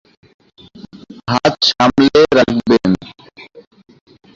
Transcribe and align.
হাত 1.27 1.55
সামলে 1.69 2.07
রাখবেন। 2.37 2.89